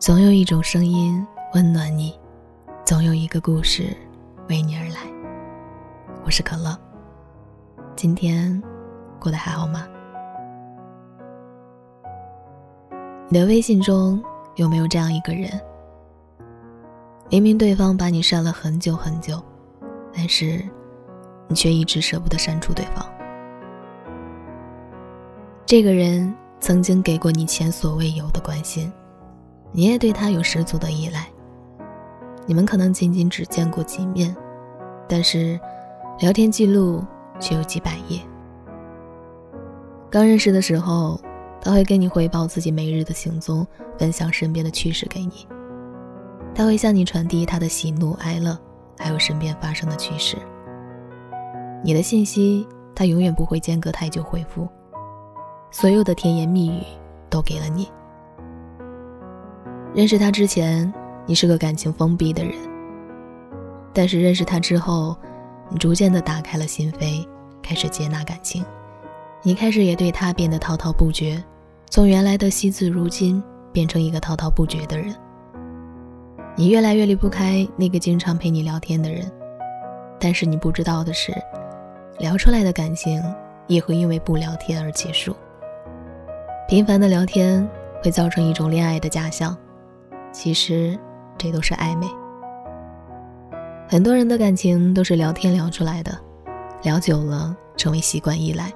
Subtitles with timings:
[0.00, 2.18] 总有一种声音温暖你，
[2.86, 3.94] 总有一个故事
[4.48, 5.00] 为你而来。
[6.24, 6.74] 我是可乐，
[7.96, 8.62] 今天
[9.18, 9.86] 过得还好吗？
[13.28, 14.18] 你的微信中
[14.56, 15.50] 有没有这样一个人？
[17.28, 19.38] 明明对方把你删了很久很久，
[20.14, 20.66] 但是
[21.46, 23.04] 你却一直舍不得删除对方。
[25.66, 28.90] 这个人曾经给过你前所未有的关心。
[29.72, 31.26] 你也对他有十足的依赖。
[32.46, 34.34] 你们可能仅仅只见过几面，
[35.08, 35.58] 但是
[36.18, 37.04] 聊天记录
[37.38, 38.20] 却有几百页。
[40.10, 41.20] 刚认识的时候，
[41.60, 43.64] 他会跟你汇报自己每日的行踪，
[43.96, 45.46] 分享身边的趣事给你。
[46.52, 48.58] 他会向你传递他的喜怒哀乐，
[48.98, 50.36] 还有身边发生的趣事。
[51.84, 54.68] 你的信息，他永远不会间隔太久回复。
[55.70, 56.82] 所有的甜言蜜语
[57.30, 57.88] 都给了你。
[59.92, 60.92] 认识他之前，
[61.26, 62.54] 你是个感情封闭的人。
[63.92, 65.16] 但是认识他之后，
[65.68, 67.26] 你逐渐的打开了心扉，
[67.60, 68.64] 开始接纳感情。
[69.42, 71.42] 你开始也对他变得滔滔不绝，
[71.88, 75.12] 从原来的惜字如金，变成一个滔滔不绝的人。
[76.54, 79.28] 你越来越离不开那个经常陪你聊天的人。
[80.20, 81.34] 但是你不知道的是，
[82.18, 83.20] 聊出来的感情
[83.66, 85.34] 也会因为不聊天而结束。
[86.68, 87.68] 频繁的聊天
[88.04, 89.56] 会造成一种恋爱的假象。
[90.32, 90.98] 其实，
[91.36, 92.06] 这都是暧昧。
[93.88, 96.16] 很多人的感情都是聊天聊出来的，
[96.82, 98.72] 聊久了成为习惯依赖。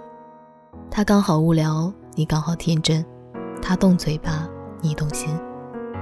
[0.91, 3.05] 他刚好无聊，你刚好天真；
[3.63, 4.49] 他动嘴巴，
[4.81, 5.31] 你动心；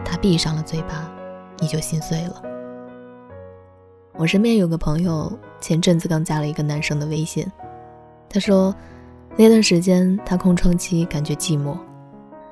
[0.04, 1.10] 他闭上了嘴巴，
[1.58, 2.42] 你就心碎了。
[4.16, 7.46] 我身边有个朋友，前阵子刚加了一个男生的微信，
[8.28, 8.74] 他说，
[9.36, 11.76] 那段时间他空窗期感觉寂寞。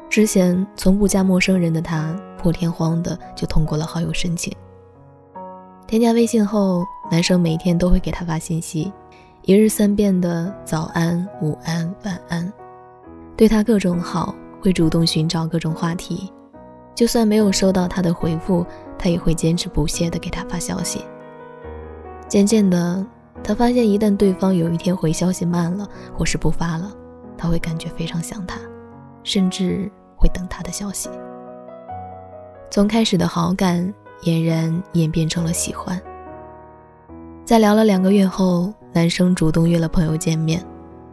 [0.08, 4.52] 之前从不加陌生人的他，破天荒的就通过了好友申请。
[5.86, 8.92] 添加微信后，男生每天都会给他发信息，
[9.42, 12.52] 一日三遍的早安、午安、晚安，
[13.36, 16.32] 对他各种好，会主动寻找各种话题。
[16.94, 18.64] 就算没有收到他的回复，
[18.98, 21.04] 他也会坚持不懈的给他发消息。
[22.28, 23.06] 渐渐的，
[23.44, 25.86] 他发现一旦对方有一天回消息慢了，
[26.16, 26.92] 或是不发了，
[27.36, 28.58] 他会感觉非常想他，
[29.22, 29.90] 甚至。
[30.20, 31.08] 会等他的消息。
[32.70, 33.92] 从开始的好感，
[34.22, 36.00] 俨然演变成了喜欢。
[37.44, 40.64] 在聊了两个月后，男生主动约了朋友见面，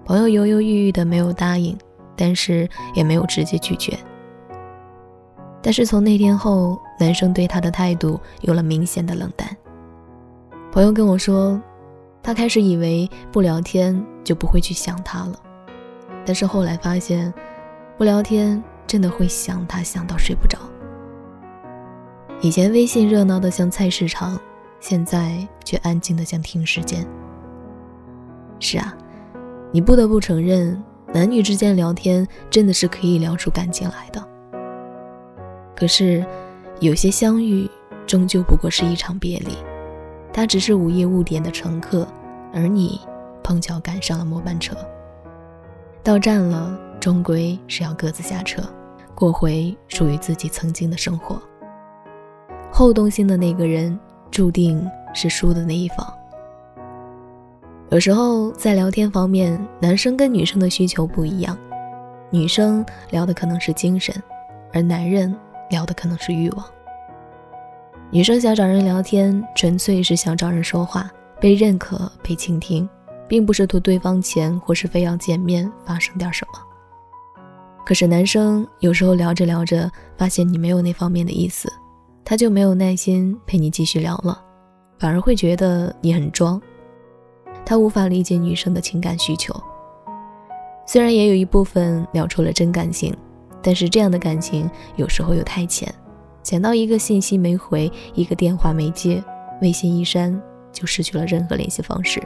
[0.06, 1.76] 朋友犹犹豫豫的没有答应，
[2.16, 3.98] 但是也没有直接拒绝。
[5.60, 9.50] 但是从那天后，男生对他的态度有了明显的冷淡。
[10.72, 11.60] 朋友跟我说，
[12.22, 15.34] 他开始以为不聊天就不会去想他了，
[16.24, 17.34] 但是后来发现，
[17.98, 18.64] 不聊天。
[18.86, 20.58] 真的会想他想到睡不着。
[22.40, 24.40] 以前微信热闹的像菜市场，
[24.80, 27.04] 现在却安静的像停尸间。
[28.60, 28.96] 是啊，
[29.72, 30.82] 你不得不承认，
[31.12, 34.24] 男女之间聊天真的是可以聊出感情来的。
[35.76, 36.24] 可是，
[36.80, 37.68] 有些相遇
[38.06, 39.58] 终究不过是一场别离，
[40.32, 42.08] 他只是午夜误点的乘客，
[42.54, 43.02] 而你
[43.44, 44.76] 碰巧赶上了末班车。
[46.04, 48.62] 到站了，终归是要各自下车。
[49.16, 51.42] 过回属于自己曾经的生活。
[52.78, 54.00] 后动心的那个人，
[54.30, 56.14] 注定是输的那一方。
[57.90, 61.58] 有时候在聊天方面，男生跟女生的需求不一样，
[62.30, 64.14] 女生聊的可能是精神，
[64.72, 65.36] 而男人
[65.72, 66.64] 聊的可能是欲望。
[68.12, 72.88] 女生想找人聊天，纯粹是想找人说话，被认可、被倾听，
[73.28, 76.60] 并不是图对方钱，或是非要见面发生点什么。
[77.84, 81.68] 可是男生有时候聊着聊着，发现你没有那方面的意思，
[82.30, 84.38] 他就没有耐心陪你继续聊了，
[85.00, 86.62] 反而会觉得你很装。
[87.66, 89.56] 他无法理解女生的情感需求。
[90.86, 93.16] 虽然也有一部分聊出了真感情，
[93.64, 95.90] 但是这样的感情有时候又太浅，
[96.44, 99.24] 浅到一个信息没回，一个电话没接，
[99.62, 100.38] 微信一删
[100.74, 102.22] 就失去了任何联系方式。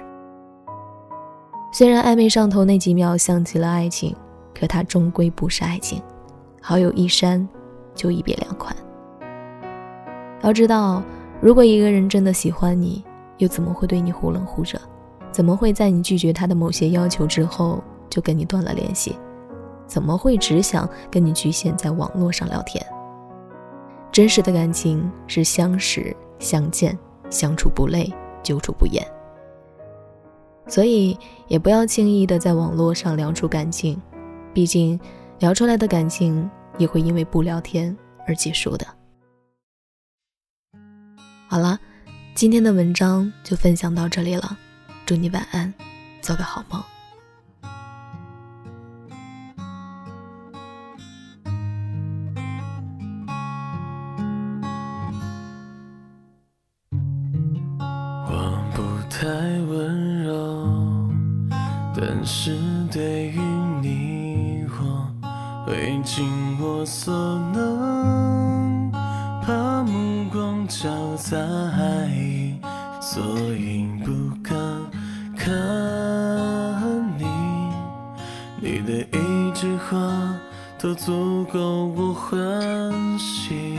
[1.72, 4.16] 虽然暧昧上头那几秒像极了爱情。
[4.54, 6.02] 可它终归不是爱情，
[6.60, 7.48] 好友一删，
[7.96, 8.76] 就一别两宽。
[10.42, 11.04] 要知道，
[11.40, 13.04] 如果一个人真的喜欢你，
[13.38, 14.80] 又怎么会对你忽冷忽热？
[15.32, 19.18] 怎么会在你拒绝他的某些要求之后就跟你断了联系？
[19.88, 22.86] 怎么会只想跟你局限在网络上聊天？
[24.12, 26.98] 真实的感情是相识、相见、
[27.30, 28.12] 相处不累，
[28.44, 29.06] 久处不厌。
[30.68, 31.18] 所以，
[31.48, 34.02] 也不要轻易的在网络上聊出感情。
[34.54, 35.00] 毕竟，
[35.40, 37.96] 聊出来的感情也会因为不聊天
[38.28, 38.86] 而结束的。
[41.52, 41.78] 好了，
[42.34, 44.58] 今天的文章就分享到这里了，
[45.06, 45.74] 祝你晚安，
[46.22, 46.82] 做个好梦。
[59.10, 61.12] 太温柔，
[61.94, 62.56] 但是
[62.92, 63.40] 对于
[63.82, 65.06] 你我
[65.68, 66.26] 会尽
[66.60, 67.14] 我所
[67.54, 68.90] 能，
[69.44, 70.11] 怕目光
[70.72, 71.38] 交在，
[73.02, 73.22] 所
[73.56, 74.56] 以不敢
[75.38, 75.46] 看
[77.20, 77.26] 你。
[78.62, 79.98] 你的一句话
[80.80, 83.78] 都足够我欢喜。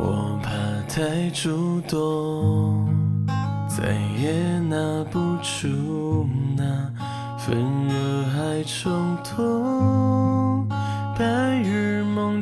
[0.00, 0.48] 我怕
[0.88, 2.88] 太主动，
[3.68, 6.26] 再也拿不出
[6.56, 6.64] 那
[7.38, 9.57] 份热爱冲动。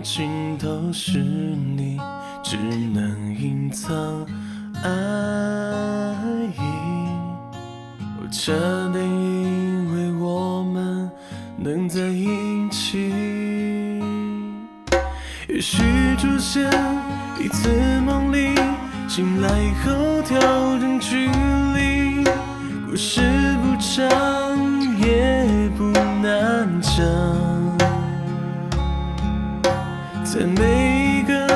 [0.07, 1.99] 心头是你，
[2.41, 3.93] 只能隐藏
[4.85, 4.89] 爱
[6.57, 6.61] 意。
[8.17, 8.53] 我差
[8.93, 11.11] 点以为我们
[11.59, 13.11] 能在一起，
[15.49, 15.83] 也许
[16.17, 16.71] 出现。
[17.41, 17.69] 一次
[18.03, 18.55] 梦里，
[19.09, 19.49] 醒来
[19.85, 20.39] 后调
[20.79, 21.27] 整距
[21.75, 22.23] 离。
[22.89, 23.21] 故事
[23.61, 24.09] 不长，
[25.01, 25.83] 也不
[26.23, 27.46] 难讲。
[30.39, 31.47] 在每一个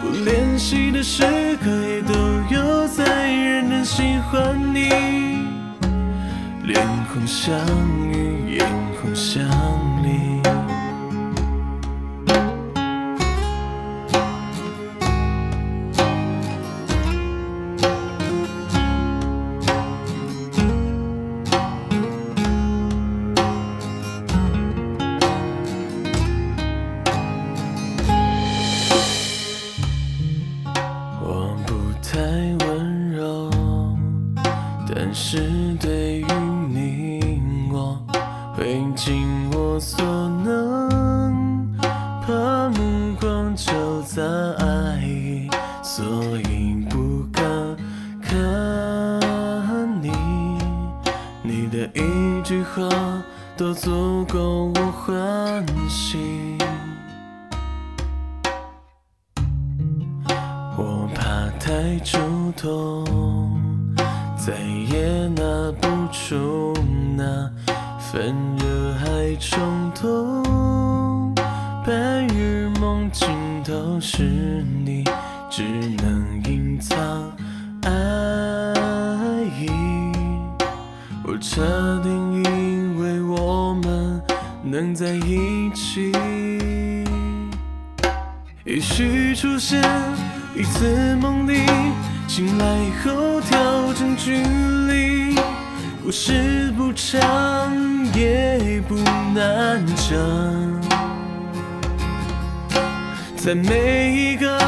[0.00, 1.22] 不联系的时
[1.62, 2.14] 刻，也都
[2.48, 4.88] 有在认真喜欢你。
[6.62, 6.80] 脸
[7.12, 7.54] 红相
[8.10, 8.66] 遇，眼
[9.02, 9.44] 红相
[34.86, 36.26] 但是对于
[36.68, 37.40] 你，
[37.72, 37.98] 我
[38.54, 40.04] 会尽我所
[40.44, 41.74] 能，
[42.24, 44.22] 怕目光就在
[44.58, 45.48] 爱，
[45.82, 46.04] 所
[46.48, 47.42] 以不敢
[48.22, 50.12] 看你。
[51.42, 52.88] 你的一句话
[53.56, 56.56] 都足够我欢喜，
[60.76, 62.18] 我怕太主
[62.56, 63.43] 动。
[64.46, 66.74] 再也拿不出
[67.16, 67.50] 那
[67.98, 71.34] 份热爱冲动，
[71.82, 71.94] 白
[72.34, 73.26] 日梦尽
[73.64, 74.22] 头是
[74.84, 75.02] 你，
[75.48, 76.98] 只能隐藏
[77.84, 77.90] 爱
[79.58, 79.70] 意。
[81.24, 81.62] 我差
[82.02, 84.20] 点以为我们
[84.62, 86.12] 能在一起，
[88.66, 89.82] 也许出现
[90.54, 91.62] 一次梦里。
[92.36, 94.32] 醒来后调整距
[94.88, 95.36] 离，
[96.02, 97.72] 故事不长
[98.12, 98.96] 也不
[99.32, 100.18] 难讲。
[103.36, 104.58] 在每一个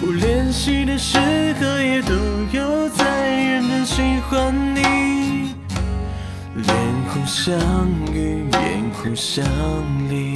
[0.00, 1.18] 不联系的时
[1.60, 2.14] 刻，也都
[2.52, 3.04] 有在
[3.36, 4.00] 认真喜
[4.30, 5.54] 欢你。
[6.54, 6.74] 脸
[7.12, 7.54] 红相
[8.14, 9.44] 遇，眼红相
[10.08, 10.34] 离。